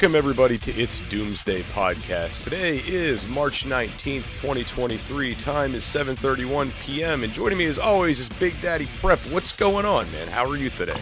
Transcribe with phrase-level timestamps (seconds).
[0.00, 2.44] Welcome everybody to It's Doomsday Podcast.
[2.44, 5.34] Today is March 19th, 2023.
[5.34, 7.22] Time is 7:31 p.m.
[7.22, 9.18] and joining me as always is Big Daddy Prep.
[9.26, 10.26] What's going on, man?
[10.28, 10.98] How are you today?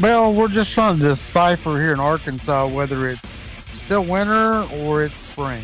[0.00, 5.20] Well, we're just trying to decipher here in Arkansas whether it's still winter or it's
[5.20, 5.62] spring.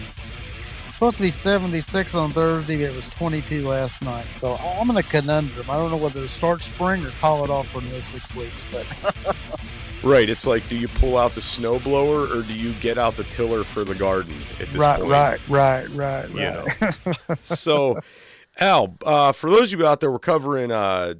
[0.87, 4.33] It's supposed to be 76 on Thursday, it was 22 last night.
[4.37, 5.69] So I'm in a conundrum.
[5.69, 8.65] I don't know whether to start spring or call it off for another six weeks.
[8.71, 9.37] But
[10.07, 13.25] Right, it's like do you pull out the snowblower or do you get out the
[13.25, 15.11] tiller for the garden at this right, point?
[15.11, 17.07] right, right, right, You right.
[17.29, 17.35] know.
[17.43, 17.99] so,
[18.57, 21.15] Al, uh, for those of you out there, we're covering uh,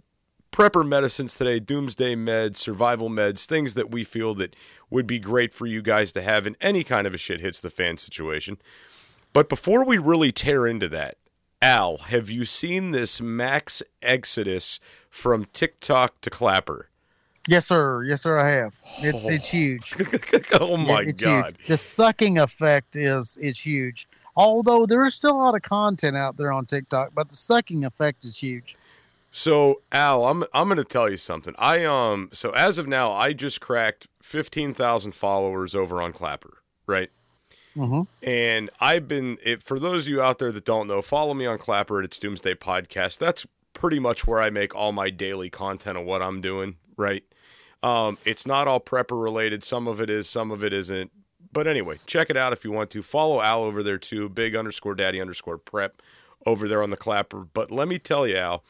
[0.53, 4.55] prepper medicines today, doomsday meds, survival meds, things that we feel that
[4.89, 7.61] would be great for you guys to have in any kind of a shit hits
[7.61, 8.57] the fan situation.
[9.33, 11.17] But before we really tear into that,
[11.61, 14.79] Al, have you seen this max exodus
[15.11, 16.89] from TikTok to Clapper?
[17.49, 18.03] Yes, sir.
[18.05, 18.39] Yes, sir.
[18.39, 18.75] I have.
[18.99, 19.95] It's it's huge.
[20.61, 21.57] oh my It's god.
[21.59, 21.67] huge.
[21.69, 24.09] The sucking effect is is huge.
[24.37, 27.85] Although there is still a lot of content out there on TikTok, but the sucking
[27.85, 28.77] effect is huge.
[29.33, 31.55] So Al, I'm I'm going to tell you something.
[31.59, 36.59] I um so as of now, I just cracked fifteen thousand followers over on Clapper,
[36.87, 37.11] right?
[37.75, 41.35] hmm And I've been it, for those of you out there that don't know, follow
[41.35, 43.19] me on Clapper at its Doomsday Podcast.
[43.19, 47.23] That's pretty much where I make all my daily content of what I'm doing, right?
[47.87, 49.63] Um, it's not all prepper related.
[49.63, 51.13] Some of it is, some of it isn't.
[51.53, 53.03] But anyway, check it out if you want to.
[53.03, 56.03] Follow Al over there too, big underscore daddy underscore prep
[56.45, 57.47] over there on the Clapper.
[57.53, 58.65] But let me tell you, Al,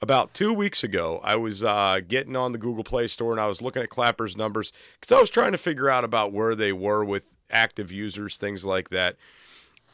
[0.00, 3.46] about two weeks ago, I was uh, getting on the Google Play Store and I
[3.46, 6.72] was looking at Clapper's numbers because I was trying to figure out about where they
[6.72, 9.16] were with active users, things like that.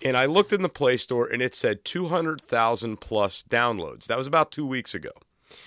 [0.03, 4.07] And I looked in the Play Store and it said 200,000 plus downloads.
[4.07, 5.11] That was about two weeks ago.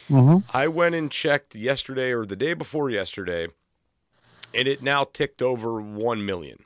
[0.08, 3.48] Hmm I went and checked yesterday or the day before yesterday,
[4.54, 6.66] and it now ticked over 1 million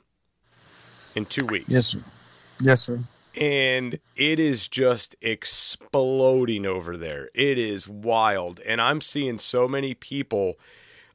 [1.14, 1.68] in two weeks.
[1.68, 2.00] Yes, sir.
[2.60, 3.00] Yes, sir.
[3.36, 7.28] And it is just exploding over there.
[7.34, 8.60] It is wild.
[8.60, 10.54] And I'm seeing so many people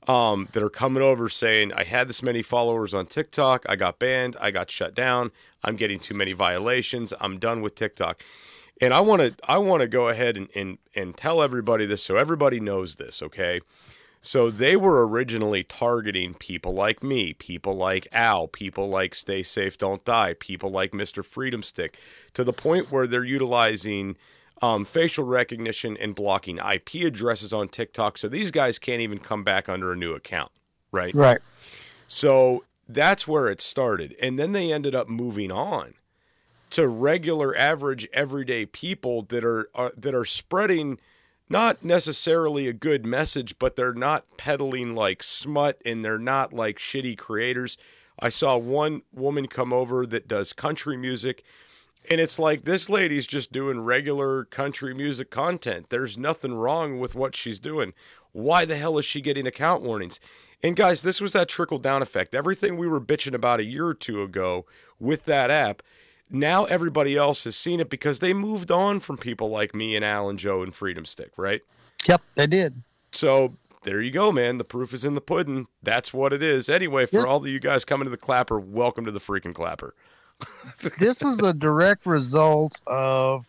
[0.08, 3.66] um, that are coming over saying, I had this many followers on TikTok.
[3.68, 4.38] I got banned.
[4.40, 5.32] I got shut down.
[5.64, 7.14] I'm getting too many violations.
[7.20, 8.24] I'm done with TikTok.
[8.81, 12.03] And I want to I want to go ahead and, and and tell everybody this
[12.03, 13.62] so everybody knows this, okay?
[14.24, 19.78] So they were originally targeting people like me, people like Al, people like Stay Safe
[19.78, 21.25] Don't Die, people like Mr.
[21.25, 22.00] Freedom Stick,
[22.36, 24.16] to the point where they're utilizing
[24.62, 28.20] um, facial recognition and blocking IP addresses on TikTok.
[28.20, 30.52] So these guys can't even come back under a new account,
[30.91, 31.12] right?
[31.16, 31.40] Right.
[32.08, 34.16] So that's where it started.
[34.22, 35.96] And then they ended up moving on
[36.72, 41.00] to regular average everyday people that are, are that are spreading
[41.50, 46.78] not necessarily a good message, but they're not peddling like smut and they're not like
[46.78, 47.78] shitty creators.
[48.20, 51.44] I saw one woman come over that does country music
[52.09, 55.90] and it's like this lady's just doing regular country music content.
[55.90, 57.94] There's nothing wrong with what she's doing.
[58.32, 60.20] Why the hell is she getting account warnings?
[60.64, 62.34] And guys, this was that trickle down effect.
[62.34, 64.66] Everything we were bitching about a year or two ago
[65.00, 65.84] with that app,
[66.31, 70.03] now everybody else has seen it because they moved on from people like me and
[70.06, 71.61] Alan Joe and Freedom Stick, right?
[72.08, 72.82] Yep, they did.
[73.11, 74.58] So there you go, man.
[74.58, 75.67] The proof is in the pudding.
[75.84, 76.70] That's what it is.
[76.70, 77.26] Anyway, for Yes.
[77.26, 79.94] all of you guys coming to the clapper, welcome to the freaking clapper.
[81.00, 83.46] this is a direct result of,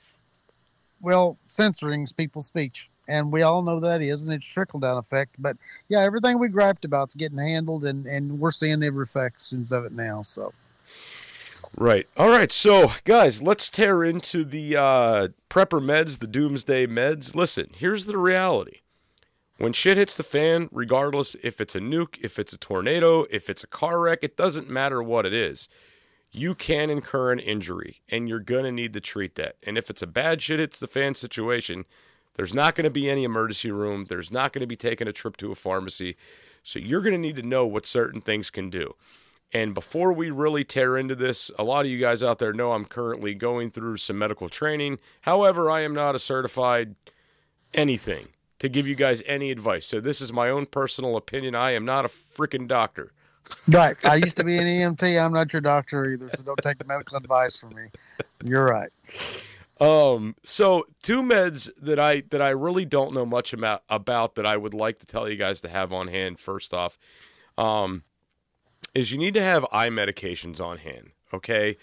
[1.01, 2.91] well, censoring people's speech.
[3.09, 5.35] And we all know that is, and it's trickle down effect.
[5.39, 5.57] But
[5.89, 9.85] yeah, everything we griped about is getting handled, and, and we're seeing the reflections of
[9.85, 10.23] it now.
[10.23, 10.53] So,
[11.77, 12.07] Right.
[12.17, 12.53] All right.
[12.53, 17.35] So, guys, let's tear into the uh, prepper meds, the doomsday meds.
[17.35, 18.79] Listen, here's the reality.
[19.59, 23.49] When shit hits the fan, regardless if it's a nuke, if it's a tornado, if
[23.49, 25.69] it's a car wreck, it doesn't matter what it is.
[26.33, 29.57] you can incur an injury and you're going to need to treat that.
[29.63, 31.85] And if it's a bad shit hits the fan situation,
[32.35, 34.07] there's not going to be any emergency room.
[34.09, 36.17] There's not going to be taking a trip to a pharmacy.
[36.63, 38.95] So you're going to need to know what certain things can do.
[39.53, 42.73] And before we really tear into this, a lot of you guys out there know
[42.73, 44.99] I'm currently going through some medical training.
[45.23, 46.95] However, I am not a certified
[47.75, 48.29] anything
[48.59, 49.87] to give you guys any advice.
[49.87, 51.55] So this is my own personal opinion.
[51.55, 53.13] I am not a freaking doctor.
[53.69, 53.97] Right.
[54.05, 54.65] I used to be an
[54.97, 55.23] EMT.
[55.23, 57.89] I'm not your doctor either, so don't take the medical advice from me.
[58.45, 58.91] You're right.
[59.81, 64.47] Um, so two meds that I that I really don't know much about about that
[64.47, 66.39] I would like to tell you guys to have on hand.
[66.39, 66.99] First off,
[67.59, 68.05] um,
[68.95, 71.13] is you need to have eye medications on hand.
[71.33, 71.77] Okay,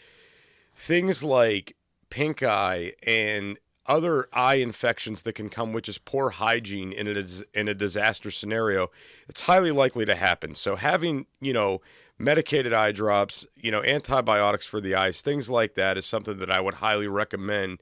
[0.75, 1.75] things like
[2.09, 3.57] pink eye and
[3.89, 7.25] other eye infections that can come, which is poor hygiene in a
[7.59, 8.89] in a disaster scenario,
[9.27, 10.53] it's highly likely to happen.
[10.56, 11.81] So having you know
[12.17, 16.51] medicated eye drops, you know antibiotics for the eyes, things like that is something that
[16.51, 17.81] I would highly recommend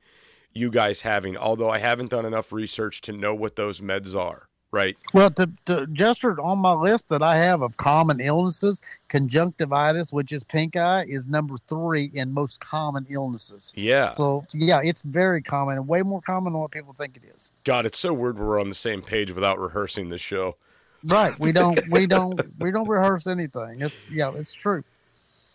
[0.54, 1.36] you guys having.
[1.36, 4.48] Although I haven't done enough research to know what those meds are.
[4.78, 4.96] Right.
[5.12, 10.32] Well, to, to just on my list that I have of common illnesses, conjunctivitis, which
[10.32, 13.74] is pink eye, is number three in most common illnesses.
[13.76, 14.10] Yeah.
[14.10, 17.50] So yeah, it's very common and way more common than what people think it is.
[17.64, 20.58] God, it's so weird we're on the same page without rehearsing this show.
[21.04, 21.38] Right.
[21.40, 21.80] We don't.
[21.90, 22.40] we don't.
[22.60, 23.82] We don't rehearse anything.
[23.82, 24.32] It's yeah.
[24.36, 24.84] It's true.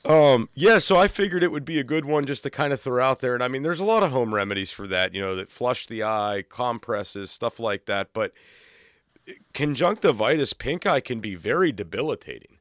[0.05, 2.81] Um, yeah, so I figured it would be a good one just to kind of
[2.81, 3.35] throw out there.
[3.35, 5.87] And I mean, there's a lot of home remedies for that, you know, that flush
[5.87, 8.09] the eye, compresses, stuff like that.
[8.13, 8.33] But
[9.53, 12.59] conjunctivitis, pink eye can be very debilitating.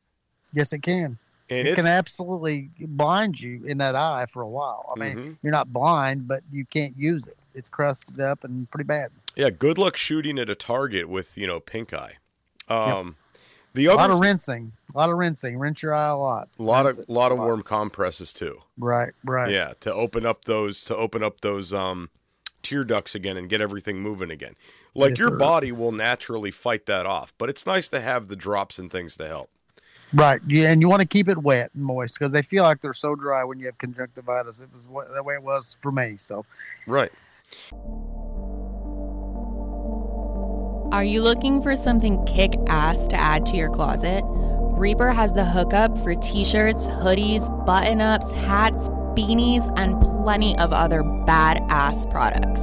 [0.54, 1.18] Yes, it can.
[1.50, 4.94] And it can absolutely blind you in that eye for a while.
[4.96, 5.32] I mean, mm-hmm.
[5.44, 7.38] you're not blind, but you can't use it.
[7.54, 9.12] It's crusted up and pretty bad.
[9.36, 12.18] Yeah, good luck shooting at a target with you know pink eye.
[12.70, 13.16] Um, yep.
[13.74, 15.58] The other a lot of rinsing, a lot of rinsing.
[15.58, 16.50] Rinse your eye a lot.
[16.58, 18.60] A lot Rinse of a lot of warm compresses too.
[18.78, 19.52] Right, right.
[19.52, 22.10] Yeah, to open up those to open up those um
[22.62, 24.56] tear ducts again and get everything moving again.
[24.94, 25.38] Like yes, your sir.
[25.38, 29.16] body will naturally fight that off, but it's nice to have the drops and things
[29.18, 29.50] to help.
[30.14, 30.42] Right.
[30.46, 32.94] Yeah, and you want to keep it wet and moist because they feel like they're
[32.94, 34.60] so dry when you have conjunctivitis.
[34.60, 36.16] It was what, the way it was for me.
[36.18, 36.46] So.
[36.86, 37.12] Right.
[40.92, 44.24] Are you looking for something kick ass to add to your closet?
[44.26, 50.74] Reaper has the hookup for t shirts, hoodies, button ups, hats, beanies, and plenty of
[50.74, 52.62] other badass products.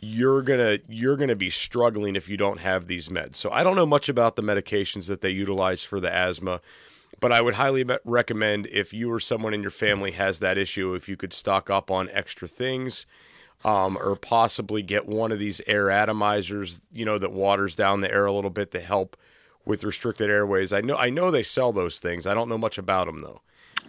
[0.00, 3.76] you're to you're to be struggling if you don't have these meds so i don't
[3.76, 6.60] know much about the medications that they utilize for the asthma
[7.20, 10.92] but i would highly recommend if you or someone in your family has that issue
[10.92, 13.06] if you could stock up on extra things
[13.64, 18.12] um, or possibly get one of these air atomizers, you know, that waters down the
[18.12, 19.16] air a little bit to help
[19.64, 20.74] with restricted airways.
[20.74, 22.26] I know I know they sell those things.
[22.26, 23.40] I don't know much about them though.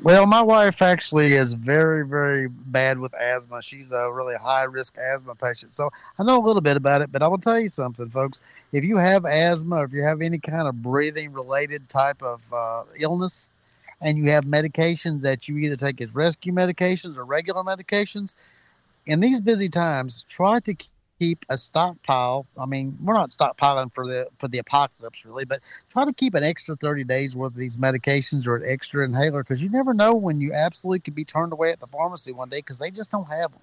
[0.03, 3.63] Well, my wife actually is very, very bad with asthma.
[3.63, 5.73] She's a really high risk asthma patient.
[5.73, 5.89] So
[6.19, 8.39] I know a little bit about it, but I will tell you something, folks.
[8.71, 12.41] If you have asthma or if you have any kind of breathing related type of
[12.53, 13.49] uh, illness
[13.99, 18.35] and you have medications that you either take as rescue medications or regular medications,
[19.07, 20.75] in these busy times, try to
[21.19, 22.45] keep a stockpile.
[22.57, 26.33] I mean, we're not stockpiling for the for the apocalypse really, but try to keep
[26.33, 29.93] an extra 30 days worth of these medications or an extra inhaler because you never
[29.93, 32.91] know when you absolutely could be turned away at the pharmacy one day because they
[32.91, 33.61] just don't have them.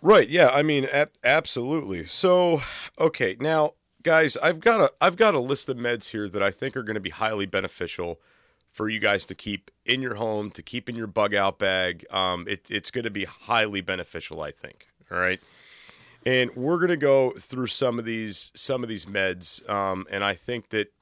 [0.00, 0.28] Right.
[0.28, 0.48] Yeah.
[0.48, 2.06] I mean, ab- absolutely.
[2.06, 2.62] So,
[2.98, 6.50] okay, now, guys, I've got a I've got a list of meds here that I
[6.50, 8.20] think are going to be highly beneficial
[8.68, 12.06] for you guys to keep in your home, to keep in your bug out bag.
[12.10, 14.88] Um, it, it's going to be highly beneficial, I think.
[15.10, 15.40] All right.
[16.24, 20.22] And we're going to go through some of these some of these meds, um, and
[20.22, 20.92] I think that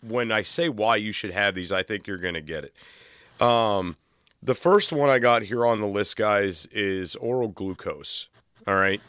[0.00, 3.42] when I say why you should have these, I think you're going to get it.
[3.44, 3.96] Um,
[4.42, 8.28] the first one I got here on the list, guys, is oral glucose.
[8.66, 9.00] All right.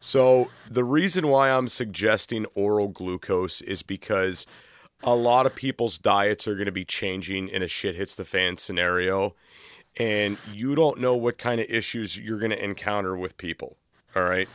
[0.00, 4.46] So the reason why I'm suggesting oral glucose is because
[5.02, 8.24] a lot of people's diets are going to be changing in a shit hits the
[8.24, 9.34] fan scenario,
[9.96, 13.76] and you don't know what kind of issues you're going to encounter with people.
[14.16, 14.48] All right.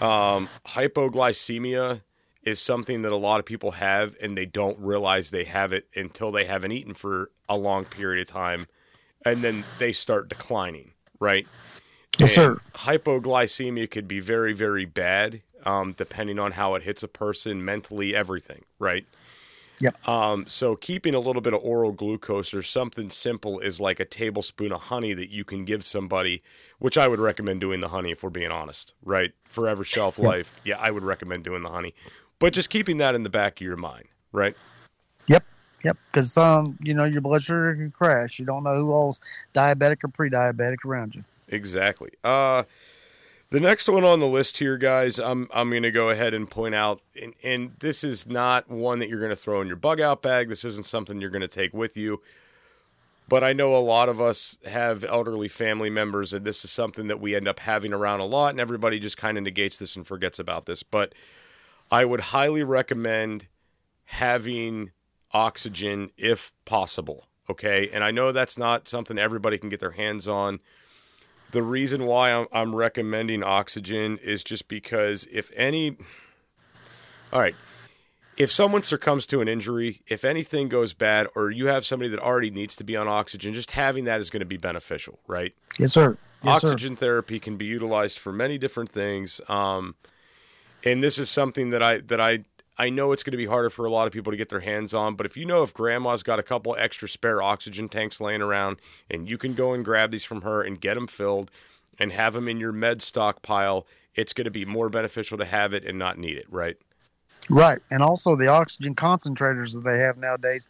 [0.00, 2.02] Um, hypoglycemia
[2.42, 5.88] is something that a lot of people have, and they don't realize they have it
[5.94, 8.66] until they haven't eaten for a long period of time,
[9.24, 10.92] and then they start declining.
[11.18, 11.46] Right.
[12.18, 12.60] Yes, sir.
[12.74, 18.14] Hypoglycemia could be very, very bad, um, depending on how it hits a person mentally,
[18.14, 19.06] everything, right?
[19.80, 20.08] Yep.
[20.08, 24.04] Um, so keeping a little bit of oral glucose or something simple is like a
[24.04, 26.42] tablespoon of honey that you can give somebody,
[26.78, 29.32] which I would recommend doing the honey if we're being honest, right?
[29.44, 30.60] Forever shelf life.
[30.64, 31.94] Yeah, I would recommend doing the honey.
[32.38, 34.56] But just keeping that in the back of your mind, right?
[35.26, 35.44] Yep.
[35.84, 35.96] Yep.
[36.10, 38.38] Because um, you know, your blood sugar can crash.
[38.38, 39.20] You don't know who all's
[39.54, 41.24] diabetic or pre-diabetic around you.
[41.48, 42.10] Exactly.
[42.24, 42.64] Uh,
[43.50, 46.50] the next one on the list here, guys, I'm I'm going to go ahead and
[46.50, 49.76] point out, and, and this is not one that you're going to throw in your
[49.76, 50.48] bug out bag.
[50.48, 52.22] This isn't something you're going to take with you.
[53.28, 57.08] But I know a lot of us have elderly family members, and this is something
[57.08, 59.96] that we end up having around a lot, and everybody just kind of negates this
[59.96, 60.84] and forgets about this.
[60.84, 61.12] But
[61.90, 63.48] I would highly recommend
[64.06, 64.92] having
[65.32, 67.26] oxygen if possible.
[67.50, 67.90] Okay.
[67.92, 70.60] And I know that's not something everybody can get their hands on
[71.50, 75.96] the reason why I'm, I'm recommending oxygen is just because if any,
[77.32, 77.54] all right,
[78.36, 82.20] if someone succumbs to an injury, if anything goes bad, or you have somebody that
[82.20, 85.54] already needs to be on oxygen, just having that is going to be beneficial, right?
[85.78, 86.18] Yes, sir.
[86.42, 87.00] Yes, oxygen sir.
[87.00, 89.94] therapy can be utilized for many different things, um,
[90.84, 92.44] and this is something that I that I
[92.78, 94.60] I know it's going to be harder for a lot of people to get their
[94.60, 98.20] hands on, but if you know if grandma's got a couple extra spare oxygen tanks
[98.20, 98.78] laying around
[99.10, 101.50] and you can go and grab these from her and get them filled
[101.98, 105.72] and have them in your med stockpile, it's going to be more beneficial to have
[105.72, 106.76] it and not need it, right?
[107.48, 107.78] Right.
[107.90, 110.68] And also the oxygen concentrators that they have nowadays,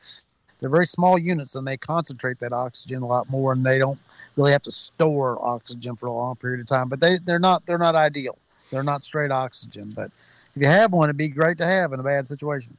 [0.61, 3.99] they're very small units and they concentrate that oxygen a lot more and they don't
[4.37, 7.67] really have to store oxygen for a long period of time, but they they're not
[7.67, 8.39] they're not ideal.
[8.71, 10.11] They're not straight oxygen, but
[10.57, 12.79] if you have one, it'd be great to have in a bad situation.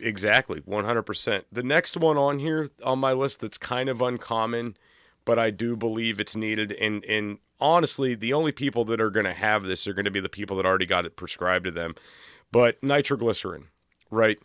[0.00, 1.44] Exactly, 100%.
[1.52, 4.76] The next one on here on my list that's kind of uncommon,
[5.24, 6.72] but I do believe it's needed.
[6.72, 10.10] And, and honestly, the only people that are going to have this are going to
[10.10, 11.94] be the people that already got it prescribed to them.
[12.50, 13.68] But nitroglycerin,
[14.10, 14.38] right?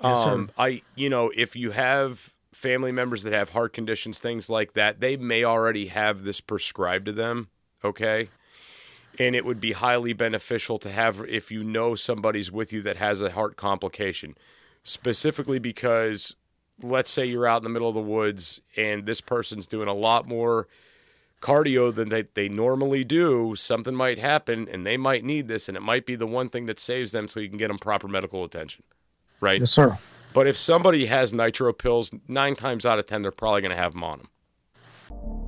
[0.00, 4.48] Yes, um, I, you know, if you have family members that have heart conditions, things
[4.48, 7.48] like that, they may already have this prescribed to them.
[7.84, 8.28] Okay
[9.18, 12.96] and it would be highly beneficial to have if you know somebody's with you that
[12.96, 14.36] has a heart complication.
[14.82, 16.36] Specifically because
[16.82, 19.94] let's say you're out in the middle of the woods and this person's doing a
[19.94, 20.68] lot more
[21.40, 25.76] cardio than they, they normally do something might happen and they might need this and
[25.76, 28.08] it might be the one thing that saves them so you can get them proper
[28.08, 28.82] medical attention
[29.40, 29.60] right?
[29.60, 29.98] Yes sir.
[30.32, 33.76] But if somebody has nitro pills nine times out of ten they're probably going to
[33.76, 35.45] have them on them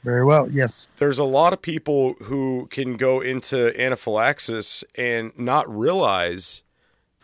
[0.03, 0.87] Very well, yes.
[0.97, 6.63] There's a lot of people who can go into anaphylaxis and not realize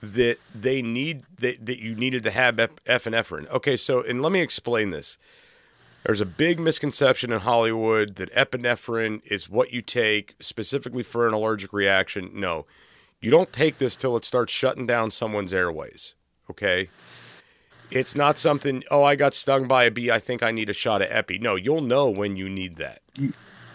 [0.02, 3.50] that they need that, that you needed to have ep- epinephrine.
[3.50, 5.18] Okay, so and let me explain this.
[6.04, 11.34] There's a big misconception in Hollywood that epinephrine is what you take specifically for an
[11.34, 12.32] allergic reaction.
[12.34, 12.66] No,
[13.22, 16.14] you don't take this till it starts shutting down someone's airways.
[16.50, 16.90] Okay.
[17.96, 20.12] It's not something, oh, I got stung by a bee.
[20.12, 21.38] I think I need a shot of epi.
[21.40, 23.02] No, you'll know when you need that.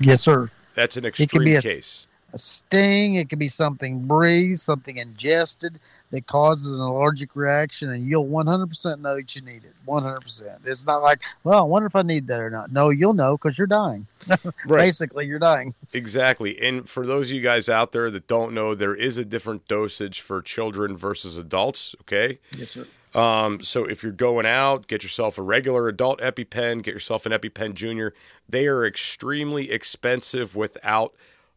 [0.01, 0.51] Yes, sir.
[0.75, 2.07] That's an It could extreme be a, case.
[2.33, 3.15] a sting.
[3.17, 9.01] It could be something breathed, something ingested that causes an allergic reaction, and you'll 100%
[9.01, 9.73] know that you need it.
[9.87, 10.59] 100%.
[10.65, 12.73] It's not like, well, I wonder if I need that or not.
[12.73, 14.07] No, you'll know because you're dying.
[14.67, 14.87] Right.
[14.87, 15.75] Basically, you're dying.
[15.93, 16.61] Exactly.
[16.61, 19.67] And for those of you guys out there that don't know, there is a different
[19.69, 21.95] dosage for children versus adults.
[22.03, 22.39] Okay.
[22.57, 22.87] Yes, sir.
[23.15, 27.33] Um, so if you're going out, get yourself a regular adult EpiPen, get yourself an
[27.33, 28.15] EpiPen Junior.
[28.49, 31.15] They are extremely expensive without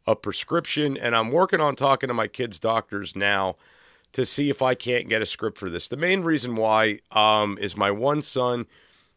[0.07, 0.97] a prescription.
[0.97, 3.55] And I'm working on talking to my kids' doctors now
[4.13, 5.87] to see if I can't get a script for this.
[5.87, 8.65] The main reason why um, is my one son,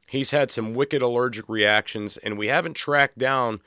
[0.09, 3.61] he's had some wicked allergic reactions, and we haven't tracked down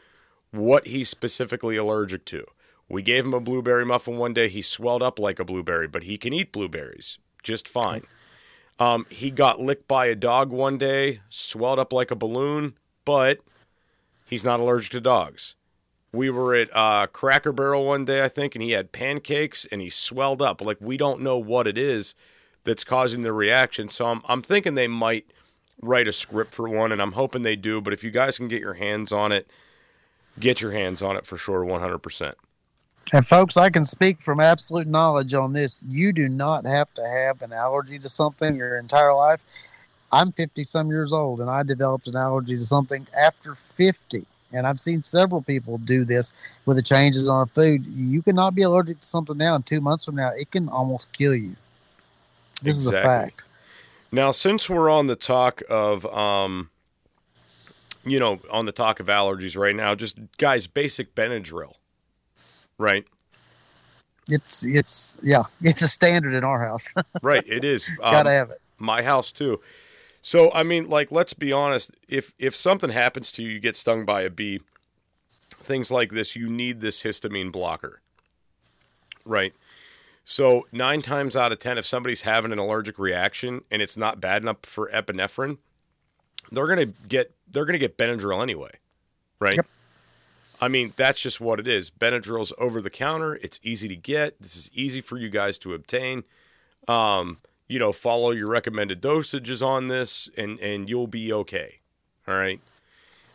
[0.51, 2.45] what he's specifically allergic to.
[2.87, 4.47] We gave him a blueberry muffin one day.
[4.47, 8.03] He swelled up like a blueberry, but he can eat blueberries just fine.
[8.79, 13.39] Um, he got licked by a dog one day, swelled up like a balloon, but
[14.25, 15.55] he's not allergic to dogs.
[16.11, 19.81] We were at uh, Cracker Barrel one day, I think, and he had pancakes and
[19.81, 20.61] he swelled up.
[20.61, 22.15] Like we don't know what it is
[22.63, 23.89] that's causing the reaction.
[23.89, 25.25] So I'm I'm thinking they might
[25.81, 27.81] write a script for one, and I'm hoping they do.
[27.81, 29.49] But if you guys can get your hands on it,
[30.39, 31.99] get your hands on it for sure, 100.
[33.13, 35.85] And folks, I can speak from absolute knowledge on this.
[35.87, 39.39] You do not have to have an allergy to something your entire life.
[40.11, 44.25] I'm 50 some years old and I developed an allergy to something after 50.
[44.53, 46.31] And I've seen several people do this
[46.65, 47.85] with the changes on food.
[47.85, 51.11] You cannot be allergic to something now, and two months from now, it can almost
[51.11, 51.55] kill you.
[52.61, 53.43] This is a fact.
[54.09, 56.69] Now, since we're on the talk of, um,
[58.05, 61.73] you know, on the talk of allergies right now, just guys, basic Benadryl,
[62.77, 63.05] right?
[64.29, 66.93] It's it's yeah, it's a standard in our house.
[67.21, 67.89] Right, it is.
[68.03, 68.61] Um, Gotta have it.
[68.77, 69.61] my house too.
[70.21, 71.91] So I mean, like, let's be honest.
[72.07, 74.61] If if something happens to you, you get stung by a bee,
[75.55, 78.01] things like this, you need this histamine blocker,
[79.25, 79.53] right?
[80.25, 84.19] So nine times out of ten, if somebody's having an allergic reaction and it's not
[84.19, 85.57] bad enough for epinephrine,
[86.51, 88.71] they're gonna get they're gonna get Benadryl anyway,
[89.39, 89.55] right?
[89.55, 89.67] Yep.
[90.59, 91.89] I mean, that's just what it is.
[91.89, 93.35] Benadryl's over the counter.
[93.35, 94.41] It's easy to get.
[94.41, 96.23] This is easy for you guys to obtain.
[96.87, 101.79] Um, you know, follow your recommended dosages on this, and and you'll be okay.
[102.27, 102.59] All right.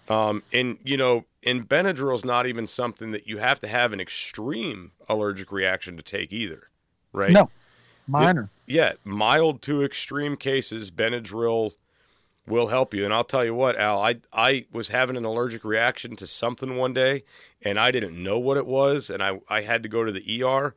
[0.09, 4.01] Um, and you know, and Benadryl's not even something that you have to have an
[4.01, 6.69] extreme allergic reaction to take either,
[7.13, 7.33] right?
[7.33, 7.51] No,
[8.07, 8.51] minor.
[8.67, 11.75] Yeah, mild to extreme cases, Benadryl
[12.47, 13.05] will help you.
[13.05, 16.77] And I'll tell you what, Al, I I was having an allergic reaction to something
[16.77, 17.25] one day,
[17.63, 20.43] and I didn't know what it was, and I I had to go to the
[20.43, 20.75] ER,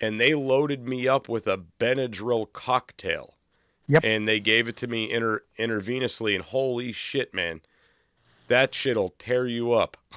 [0.00, 3.34] and they loaded me up with a Benadryl cocktail.
[3.88, 4.02] Yep.
[4.04, 7.60] And they gave it to me inter, intravenously, and holy shit, man,
[8.48, 9.96] that shit'll tear you up.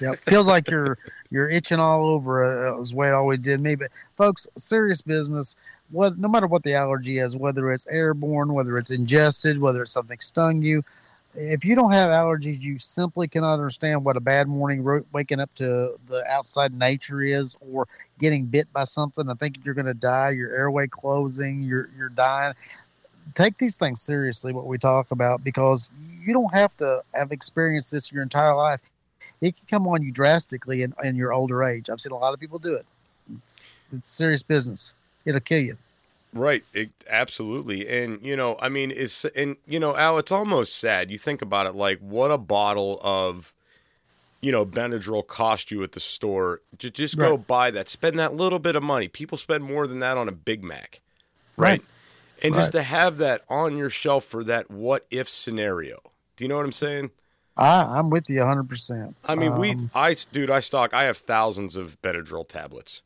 [0.00, 0.20] Yep.
[0.20, 0.96] Feels like you're
[1.28, 2.72] you're itching all over.
[2.72, 3.74] Uh, is the way it always did me.
[3.74, 5.56] But folks, serious business.
[5.94, 9.92] What no matter what the allergy is, whether it's airborne, whether it's ingested, whether it's
[9.92, 10.82] something stung you,
[11.34, 15.38] if you don't have allergies, you simply cannot understand what a bad morning ro- waking
[15.40, 17.86] up to the outside nature is, or
[18.18, 19.28] getting bit by something.
[19.28, 20.30] I think you're going to die.
[20.30, 21.62] Your airway closing.
[21.62, 22.54] You're you're dying.
[23.34, 24.52] Take these things seriously.
[24.52, 25.90] What we talk about because
[26.24, 28.80] you don't have to have experienced this your entire life
[29.40, 31.90] it can come on you drastically in, in your older age.
[31.90, 32.86] I've seen a lot of people do it.
[33.44, 34.94] It's, it's serious business.
[35.24, 35.76] It'll kill you.
[36.34, 40.76] Right, it, absolutely, and you know, I mean, it's and you know, Al, it's almost
[40.76, 41.10] sad.
[41.10, 43.54] You think about it, like what a bottle of,
[44.40, 46.60] you know, Benadryl cost you at the store.
[46.76, 47.46] Ju- Just go Right.
[47.46, 49.06] buy that, spend that little bit of money.
[49.06, 51.00] People spend more than that on a Big Mac,
[51.56, 51.70] right?
[51.70, 51.82] Right.
[52.42, 56.00] And just to have that on your shelf for that what if scenario.
[56.36, 57.12] Do you know what I'm saying?
[57.56, 59.14] I, I'm with you 100%.
[59.24, 60.92] I mean, we, Um, I, dude, I stock.
[60.92, 63.02] I have thousands of Benadryl tablets.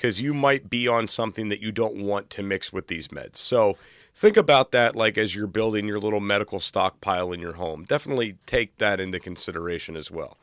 [0.00, 3.36] because you might be on something that you don't want to mix with these meds.
[3.36, 3.76] So
[4.14, 7.84] think about that like as you're building your little medical stockpile in your home.
[7.84, 10.38] Definitely take that into consideration as well.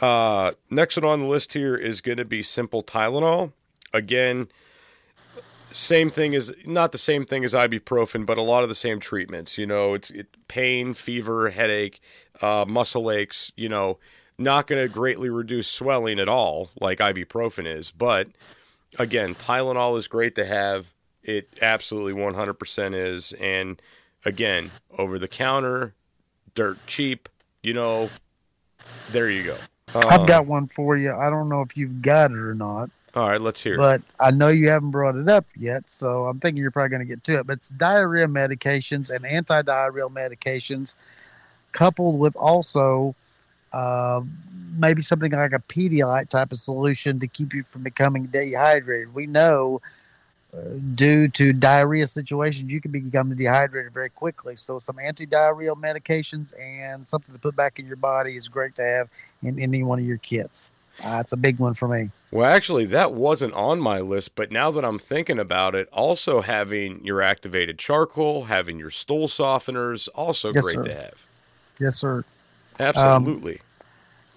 [0.00, 3.52] Uh, next one on the list here is going to be simple Tylenol.
[3.94, 4.48] Again,
[5.70, 8.98] same thing as not the same thing as ibuprofen, but a lot of the same
[8.98, 9.56] treatments.
[9.56, 12.00] You know, it's it, pain, fever, headache,
[12.42, 13.52] uh, muscle aches.
[13.54, 13.98] You know,
[14.36, 17.92] not going to greatly reduce swelling at all, like ibuprofen is.
[17.92, 18.28] But
[18.98, 20.92] again, Tylenol is great to have.
[21.22, 23.32] It absolutely 100% is.
[23.32, 23.80] And
[24.24, 25.94] again, over the counter,
[26.54, 27.28] dirt cheap.
[27.62, 28.10] You know,
[29.12, 29.56] there you go.
[29.94, 31.14] I've Um, got one for you.
[31.14, 33.74] I don't know if you've got it or not, All right, let's hear.
[33.74, 33.78] it.
[33.78, 37.00] but I know you haven't brought it up yet, so I'm thinking you're probably going
[37.00, 37.46] to get to it.
[37.46, 40.94] But it's diarrhea medications and anti-diarrheal medications,
[41.72, 43.14] coupled with also
[43.72, 44.20] uh,
[44.76, 49.14] maybe something like a Pedialyte type of solution to keep you from becoming dehydrated.
[49.14, 49.80] We know.
[50.52, 50.62] Uh,
[50.96, 54.56] due to diarrhea situations, you can become dehydrated very quickly.
[54.56, 58.82] So, some anti-diarrheal medications and something to put back in your body is great to
[58.82, 59.08] have
[59.44, 60.68] in any one of your kits.
[61.04, 62.10] Uh, it's a big one for me.
[62.32, 66.40] Well, actually, that wasn't on my list, but now that I'm thinking about it, also
[66.40, 70.82] having your activated charcoal, having your stool softeners, also Yes, great sir.
[70.84, 71.26] to have.
[71.80, 72.24] Yes, sir.
[72.80, 73.60] Absolutely.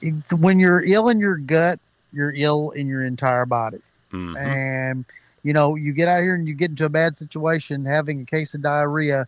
[0.02, 1.80] It's, when you're ill in your gut,
[2.12, 3.80] you're ill in your entire body.
[4.12, 4.38] Mhm.
[4.38, 5.06] And,
[5.44, 8.26] you know, you get out here and you get into a bad situation, having a
[8.26, 9.28] case of diarrhea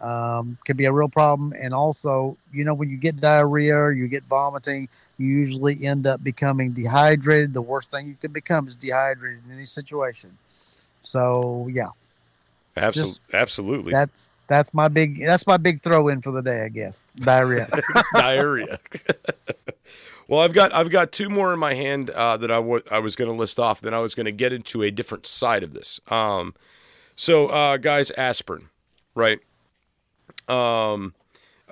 [0.00, 1.54] um, can be a real problem.
[1.58, 6.06] And also, you know, when you get diarrhea or you get vomiting, you usually end
[6.06, 7.54] up becoming dehydrated.
[7.54, 10.36] The worst thing you can become is dehydrated in any situation.
[11.00, 11.90] So, yeah,
[12.76, 13.92] Absol- just- absolutely.
[13.92, 17.04] that's that's my big that's my big throw in for the day, I guess.
[17.16, 17.68] Diarrhea.
[18.14, 18.78] Diarrhea.
[20.28, 22.98] well, I've got I've got two more in my hand uh, that I wa- I
[22.98, 23.80] was going to list off.
[23.80, 26.00] Then I was going to get into a different side of this.
[26.08, 26.54] Um,
[27.16, 28.68] so, uh, guys, aspirin,
[29.14, 29.40] right?
[30.48, 31.14] Um,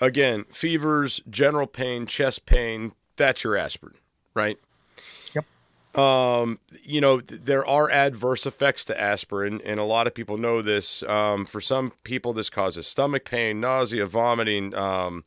[0.00, 2.92] again, fevers, general pain, chest pain.
[3.16, 3.94] That's your aspirin,
[4.34, 4.58] right?
[5.94, 10.37] Um, you know, th- there are adverse effects to aspirin, and a lot of people
[10.37, 11.02] know this.
[11.04, 15.24] Um, for some people, this causes stomach pain, nausea, vomiting, um,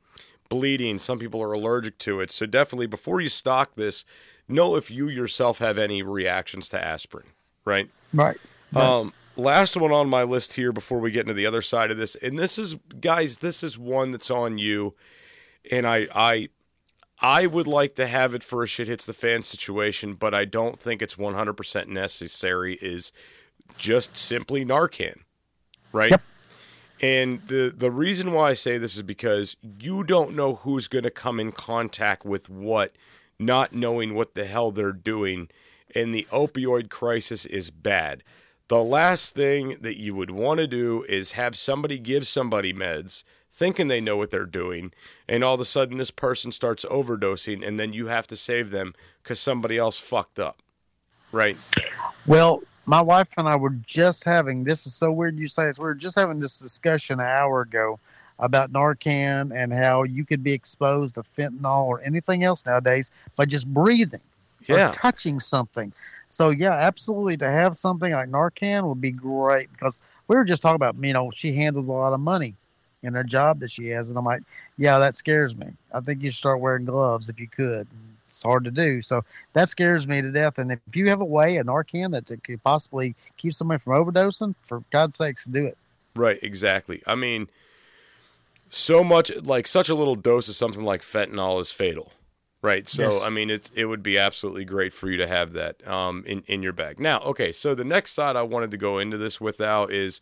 [0.50, 0.98] bleeding.
[0.98, 2.32] Some people are allergic to it.
[2.32, 4.04] So, definitely before you stock this,
[4.48, 7.28] know if you yourself have any reactions to aspirin,
[7.64, 7.90] right?
[8.14, 8.38] right.
[8.74, 8.84] Right.
[8.84, 11.98] Um, last one on my list here before we get into the other side of
[11.98, 14.96] this, and this is, guys, this is one that's on you,
[15.72, 16.50] and I, I,
[17.20, 20.46] I would like to have it for a shit hits the fan situation, but I
[20.46, 22.76] don't think it's one hundred percent necessary.
[22.82, 23.12] Is
[23.78, 25.22] just simply Narcan,
[25.92, 26.12] right?
[26.12, 26.22] Yep.
[27.02, 31.04] And the the reason why I say this is because you don't know who's going
[31.04, 32.96] to come in contact with what,
[33.40, 35.50] not knowing what the hell they're doing,
[35.96, 38.24] and the opioid crisis is bad.
[38.68, 43.24] The last thing that you would want to do is have somebody give somebody meds
[43.58, 44.94] thinking they know what they're doing,
[45.28, 48.70] and all of a sudden this person starts overdosing, and then you have to save
[48.70, 48.94] them
[49.24, 50.62] because somebody else fucked up.
[51.32, 51.58] Right?
[52.28, 55.80] Well, my wife and I were just having this is so weird you say this.
[55.80, 58.00] We were just having this discussion an hour ago
[58.40, 63.46] about Narcan and how you could be exposed to fentanyl or anything else nowadays by
[63.46, 64.22] just breathing
[64.68, 64.90] Yeah.
[64.90, 65.92] or touching something.
[66.30, 70.62] So yeah, absolutely to have something like Narcan would be great because we were just
[70.62, 72.56] talking about, you know, she handles a lot of money.
[73.04, 74.10] In her job that she has.
[74.10, 74.44] And I'm like,
[74.78, 75.68] yeah, that scares me.
[75.94, 77.88] I think you should start wearing gloves if you could.
[78.30, 79.02] It's hard to do.
[79.02, 80.58] So that scares me to death.
[80.60, 84.56] And if you have a way, a Narcan that could possibly keep somebody from overdosing,
[84.64, 85.78] for God's sakes, do it.
[86.16, 87.02] Right, exactly.
[87.08, 87.48] I mean,
[88.70, 92.12] so much like such a little dose of something like fentanyl is fatal.
[92.62, 92.90] Right.
[92.90, 93.22] So Yes.
[93.24, 96.44] I mean it's it would be absolutely great for you to have that um in,
[96.48, 97.00] in your bag.
[97.00, 100.22] Now, okay, so the next side I wanted to go into this without is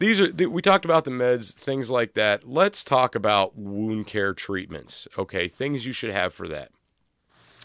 [0.00, 2.48] these are we talked about the meds, things like that.
[2.48, 5.06] Let's talk about wound care treatments.
[5.16, 6.70] Okay, things you should have for that.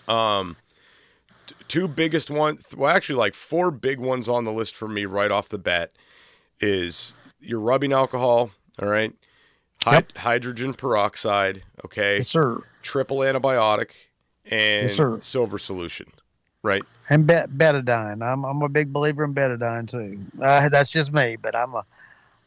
[0.07, 0.57] Um
[1.47, 5.05] t- two biggest ones well actually like four big ones on the list for me
[5.05, 5.91] right off the bat
[6.59, 9.13] is your rubbing alcohol, all right?
[9.83, 10.17] Hy- Yep.
[10.17, 12.17] hydrogen peroxide, okay?
[12.17, 12.61] Yes, sir.
[12.81, 13.89] triple antibiotic
[14.45, 15.19] and Yes, sir.
[15.21, 16.07] silver solution,
[16.63, 16.83] right?
[17.09, 18.21] And bet- betadine.
[18.23, 20.19] I'm, I'm a big believer in betadine too.
[20.41, 21.85] Uh, that's just me, but I'm a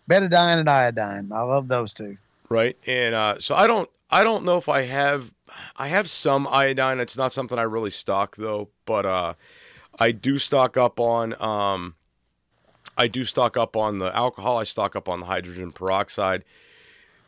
[0.08, 1.30] betadine and iodine.
[1.32, 2.16] I love those two.
[2.48, 2.76] Right.
[2.86, 5.34] And uh, so I don't I don't know if I have
[5.76, 7.00] I have some iodine.
[7.00, 9.34] It's not something I really stock though, but uh,
[9.98, 11.94] I do stock up on um,
[12.96, 14.58] I do stock up on the alcohol.
[14.58, 16.44] I stock up on the hydrogen peroxide.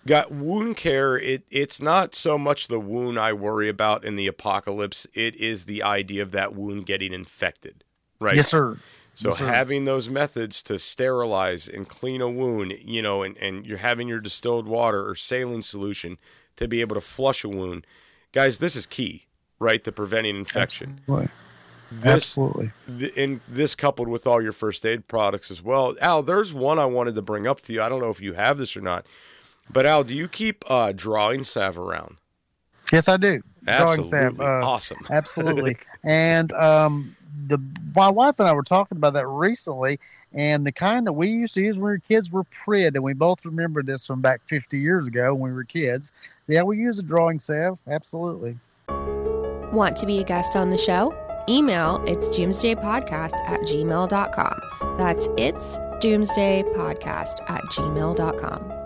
[0.06, 1.18] Got wound care.
[1.18, 5.06] It it's not so much the wound I worry about in the apocalypse.
[5.12, 7.84] It is the idea of that wound getting infected.
[8.18, 8.36] Right.
[8.36, 8.78] Yes, sir.
[9.20, 13.66] So Yes, having those methods to sterilize and clean a wound, you know, and, and
[13.66, 16.16] you're having your distilled water or saline solution
[16.56, 17.86] to be able to flush a wound,
[18.32, 19.26] guys, this is key,
[19.58, 19.84] right?
[19.84, 21.00] To preventing infection.
[21.02, 21.28] Absolutely.
[21.92, 22.70] This Absolutely.
[22.86, 25.94] th- and this coupled with all your first aid products as well.
[26.00, 27.82] Al, there's one I wanted to bring up to you.
[27.82, 29.04] I don't know if you have this or not,
[29.70, 32.16] but Al, do you keep uh, drawing salve around?
[32.92, 33.42] Yes, I do.
[33.64, 35.06] Drawing Absolutely salve, uh, awesome.
[35.10, 35.76] Absolutely.
[36.02, 37.58] and um, the
[37.94, 39.98] my wife and I were talking about that recently,
[40.32, 43.02] and the kind that we used to use when we were kids were Prid, and
[43.02, 46.12] we both remember this from back 50 years ago when we were kids.
[46.46, 47.78] Yeah, we use a drawing salve.
[47.86, 48.56] Absolutely.
[48.88, 51.14] Want to be a guest on the show?
[51.48, 54.96] Email it's doomsdaypodcast at gmail.com.
[54.98, 58.79] That's it's doomsdaypodcast at gmail.com.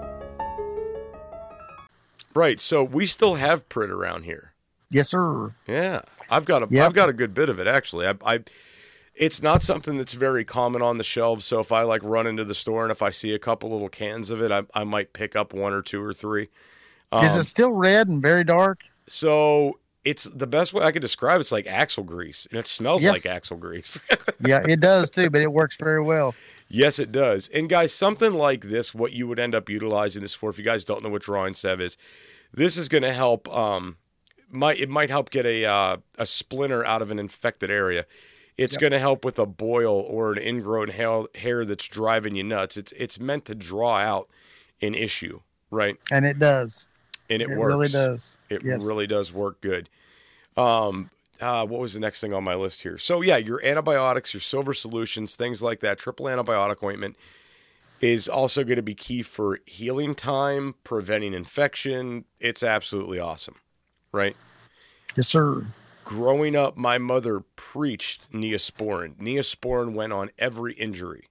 [2.34, 2.60] Right.
[2.60, 4.52] So we still have Prid around here.
[4.90, 5.50] Yes, sir.
[5.66, 6.82] Yeah, I've got a Yep.
[6.82, 8.06] have got a good bit of it actually.
[8.06, 8.40] I, I
[9.14, 11.44] it's not something that's very common on the shelves.
[11.44, 13.88] So if I like run into the store and if I see a couple little
[13.88, 16.48] cans of it, I, I might pick up one or two or three.
[17.22, 18.80] Is Um, it still red and very dark?
[19.06, 21.40] so it's the best way I could describe.
[21.40, 23.12] It's like axle grease, and it smells Yes.
[23.12, 23.98] like axle grease.
[24.44, 26.34] yeah, it does too, but it works very well.
[26.74, 27.48] Yes, it does.
[27.50, 30.64] And guys, something like this, what you would end up utilizing this for, if you
[30.64, 31.96] guys don't know what drawing salve is,
[32.52, 33.48] this is going to help.
[33.54, 33.96] Um,
[34.50, 38.06] might it might help get a uh, a splinter out of an infected area.
[38.56, 38.80] It's Yep.
[38.80, 42.76] going to help with a boil or an ingrown hair, hair that's driving you nuts.
[42.76, 44.28] It's it's meant to draw out
[44.80, 45.96] an issue, right?
[46.10, 46.86] And it does.
[47.30, 47.68] And it, It, works.
[47.70, 48.36] really does.
[48.50, 48.84] It Yes.
[48.84, 49.88] really does work good.
[50.56, 52.98] Um, uh, what was the next thing on my list here?
[52.98, 55.98] So yeah, your antibiotics, your silver solutions, things like that.
[55.98, 57.16] Triple antibiotic ointment
[58.00, 62.24] is also going to be key for healing time, preventing infection.
[62.40, 63.56] It's absolutely awesome,
[64.12, 64.36] right?
[65.16, 65.66] Yes, sir.
[66.04, 69.16] Growing up, my mother preached Neosporin.
[69.16, 71.28] Neosporin went on every injury,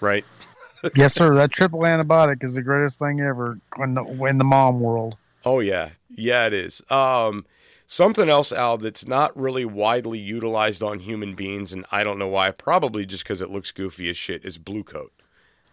[0.00, 0.24] right?
[0.96, 1.34] yes, sir.
[1.34, 5.16] That triple antibiotic is the greatest thing ever in the, in the mom world.
[5.44, 6.82] Oh yeah, yeah, it is.
[6.90, 7.46] Um,
[7.92, 12.28] something else, Al, that's not really widely utilized on human beings, and I don't know
[12.28, 12.50] why.
[12.50, 14.44] Probably just because it looks goofy as shit.
[14.44, 15.12] Is Blu-Kote.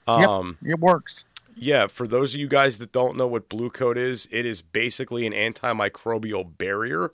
[0.08, 1.26] Um, Yep, it works.
[1.56, 1.88] yeah.
[1.88, 5.34] For those of you guys that don't know what Blu-Kote is, it is basically an
[5.34, 7.14] antimicrobial barrier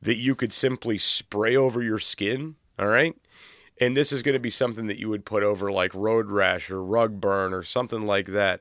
[0.00, 2.56] that you could simply spray over your skin.
[2.78, 3.14] All right.
[3.80, 6.70] And this is going to be something that you would put over like road rash
[6.70, 8.60] or rug burn or something like that.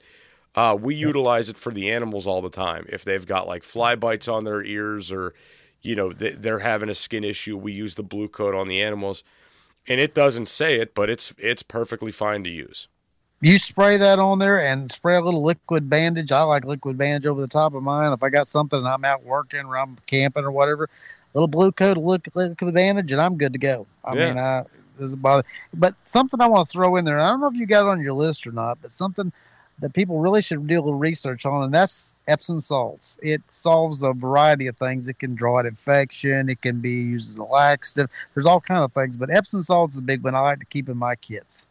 [0.54, 2.86] Uh, we utilize it for the animals all the time.
[2.90, 5.34] If they've got like fly bites on their ears or,
[5.82, 9.24] you know, they- they're having a skin issue, we use the Blu-Kote on the animals.
[9.88, 12.88] And it doesn't say it, but it's it's perfectly fine to use.
[13.40, 16.32] You spray that on there and spray a little liquid bandage.
[16.32, 18.14] I like liquid bandage over the top of mine.
[18.14, 20.88] If I got something and I'm out working or I'm camping or whatever,
[21.34, 23.88] little Blu-Kote, a liquid, liquid bandage, and I'm good to go.
[24.06, 24.28] I Yeah.
[24.28, 24.64] mean, I
[25.00, 25.44] doesn't bother.
[25.74, 27.86] But something I want to throw in there, and I don't know if you got
[27.86, 29.34] it on your list or not, but something
[29.82, 33.18] that people really should do a little research on, and that's Epsom salts.
[33.22, 35.10] It solves a variety of things.
[35.10, 36.50] It can draw out infection.
[36.50, 38.10] It can be used as a laxative.
[38.34, 40.66] There's all kind of things, but Epsom salt's is a big one I like to
[40.66, 41.66] keep in my kits.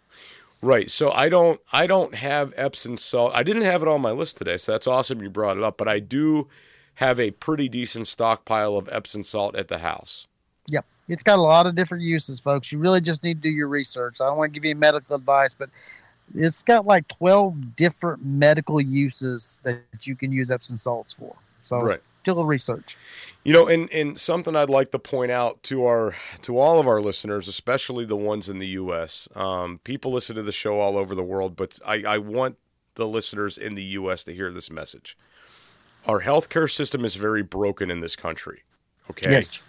[0.63, 0.91] Right.
[0.91, 3.33] So I don't I don't have Epsom salt.
[3.35, 5.79] I didn't have it on my list today, so that's awesome you brought it up.
[5.79, 6.49] But I do
[6.97, 10.27] have a pretty decent stockpile of Epsom salt at the house.
[10.69, 10.85] Yep.
[11.09, 12.71] It's got a lot of different uses, folks.
[12.71, 14.21] You really just need to do your research.
[14.21, 15.71] I don't want to give you medical advice, but
[16.35, 21.37] it's got like 12 different medical uses that you can use Epsom salts for.
[21.63, 22.01] So Right.
[22.25, 22.97] do a little research.
[23.45, 26.87] You know, and, and something I'd like to point out to our to all of
[26.87, 29.29] our listeners, especially the ones in the U.S.
[29.35, 32.57] Um, people listen to the show all over the world, but I, I want
[32.95, 34.25] the listeners in the U.S.
[34.25, 35.17] to hear this message.
[36.07, 38.63] Our healthcare system is very broken in this country.
[39.11, 39.31] Okay.
[39.33, 39.63] Yes.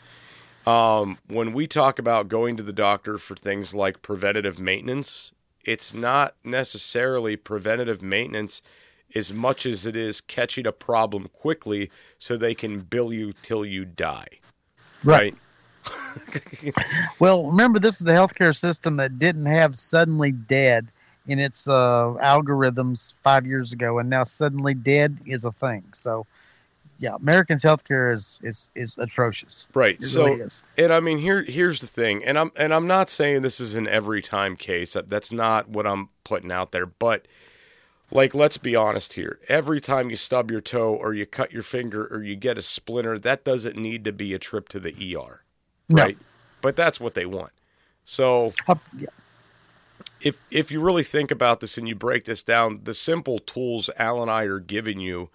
[0.65, 5.33] Um, when we talk about going to the doctor for things like preventative maintenance,
[5.65, 8.61] it's not necessarily preventative maintenance
[9.15, 13.65] as much as it is catching a problem quickly so they can bill you till
[13.65, 14.27] you die.
[15.03, 15.35] Right.
[17.19, 20.87] Well, remember, this is the healthcare system that didn't have suddenly dead
[21.27, 25.85] in its uh, algorithms five years ago, and now suddenly dead is a thing.
[25.93, 26.25] So,
[27.01, 29.67] yeah, Americans' healthcare is is is atrocious.
[29.73, 29.95] Right.
[29.95, 30.63] It so really is.
[30.77, 32.23] and I mean here here's the thing.
[32.23, 34.95] And I'm and I'm not saying this is an every time case.
[35.07, 37.27] That's not what I'm putting out there, but
[38.11, 39.39] like let's be honest here.
[39.49, 42.61] Every time you stub your toe or you cut your finger or you get a
[42.61, 45.41] splinter, that doesn't need to be a trip to the ER.
[45.89, 46.03] No.
[46.03, 46.17] Right?
[46.61, 47.51] But that's what they want.
[48.05, 49.07] So Uh, yeah.
[50.21, 53.89] if if you really think about this and you break this down, the simple tools
[53.97, 55.29] Al and I are giving you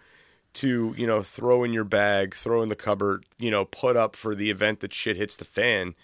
[0.57, 4.17] to, you know, throw in your bag, throw in the cupboard, you know, put up
[4.17, 5.95] for the event that shit hits the fan.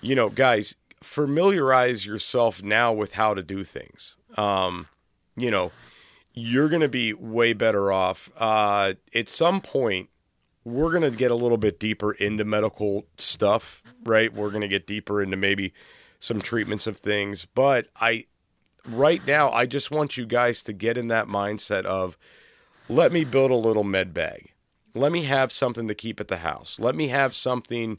[0.00, 4.16] You know, guys, familiarize yourself now with how to do things.
[4.36, 4.88] Um,
[5.36, 5.72] you know,
[6.34, 8.30] you're going to be way better off.
[8.36, 10.10] Uh, at some point,
[10.64, 14.32] we're going to get a little bit deeper into medical stuff, right?
[14.32, 15.72] We're going to get deeper into maybe
[16.18, 18.26] some treatments of things, but I
[18.88, 22.16] right now I just want you guys to get in that mindset of
[22.88, 24.52] let me build a little med bag.
[24.94, 26.78] Let me have something to keep at the house.
[26.80, 27.98] Let me have something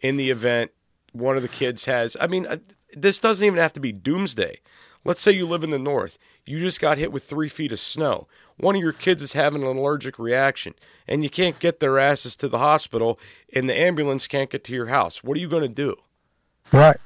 [0.00, 0.72] in the event
[1.12, 2.16] one of the kids has.
[2.20, 2.56] I mean, uh,
[2.92, 4.60] this doesn't even have to be doomsday.
[5.04, 6.18] Let's say you live in the north.
[6.44, 8.28] You just got hit with three feet of snow.
[8.56, 10.74] One of your kids is having an allergic reaction,
[11.08, 13.18] and you can't get their asses to the hospital,
[13.54, 15.24] and the ambulance can't get to your house.
[15.24, 15.96] What are you going to do?
[16.72, 16.98] Right.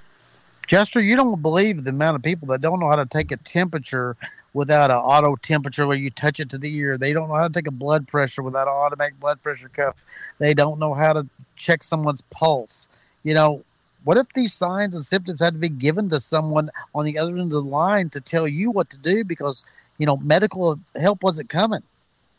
[0.67, 3.37] Jester, you don't believe the amount of people that don't know how to take a
[3.37, 4.17] temperature
[4.57, 6.97] without an auto temperature where you touch it to the ear.
[6.97, 10.03] They don't know how to take a blood pressure without an automatic blood pressure cuff.
[10.39, 12.89] They don't know how to check someone's pulse.
[13.23, 13.65] You know,
[14.03, 17.33] what if these signs and symptoms had to be given to someone on the other
[17.33, 19.63] end of the line to tell you what to do because,
[19.99, 21.83] you know, medical help wasn't coming?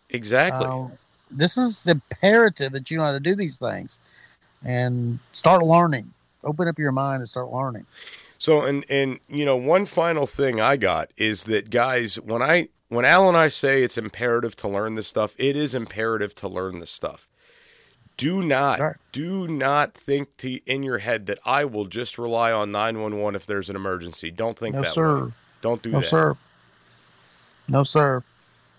[0.10, 0.66] Exactly.
[0.66, 0.88] Uh,
[1.30, 4.00] this is imperative that you know how to do these things
[4.66, 6.14] and start learning.
[6.44, 7.86] Open up your mind and start learning.
[8.38, 12.70] So and and you know one final thing I got is that guys when I
[12.90, 16.48] when Al and I say it's imperative to learn this stuff, it is imperative to
[16.48, 17.28] learn this stuff.
[18.16, 18.80] Do not
[19.12, 23.46] do not think to in your head that I will just rely on 911 if
[23.46, 24.32] there's an emergency.
[24.32, 25.26] Don't think No, that sir.
[25.26, 25.32] way.
[25.62, 26.08] Don't do No, that.
[26.08, 26.38] sir.
[27.68, 28.24] No, sir.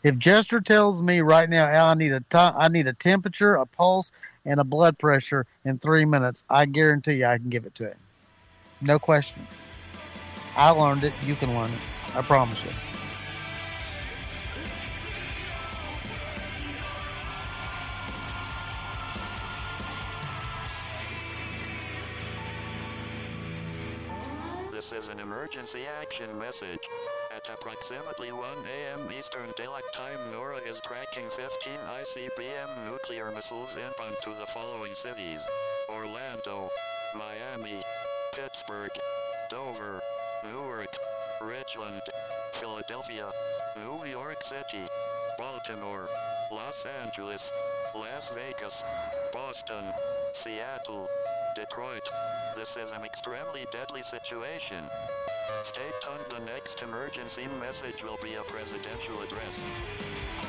[0.02, 3.54] If Jester tells me right now, Al, I need a ti- I need a temperature,
[3.54, 4.10] a pulse,
[4.44, 7.88] and a blood pressure in three minutes, I guarantee you I can give it to
[7.88, 7.98] him.
[8.80, 9.46] No question.
[10.56, 11.12] I learned it.
[11.24, 11.80] You can learn it.
[12.14, 12.70] I promise you.
[24.72, 26.88] This is an emergency action message.
[27.34, 29.10] At approximately 1 a.m.
[29.12, 31.48] Eastern Daylight Time, NORAD is tracking 15
[31.88, 35.44] ICBM nuclear missiles inbound to the following cities
[35.88, 36.70] Orlando,
[37.16, 37.82] Miami,
[38.40, 38.90] Pittsburgh,
[39.50, 40.00] Dover,
[40.44, 40.94] Newark,
[41.42, 42.00] Richland,
[42.60, 43.30] Philadelphia,
[43.76, 44.86] New York City,
[45.36, 46.06] Baltimore,
[46.52, 47.50] Los Angeles,
[47.96, 48.82] Las Vegas,
[49.32, 49.84] Boston,
[50.44, 51.08] Seattle,
[51.56, 52.02] Detroit.
[52.54, 54.84] This is an extremely deadly situation.
[55.64, 56.30] Stay tuned.
[56.30, 60.47] The next emergency message will be a presidential address.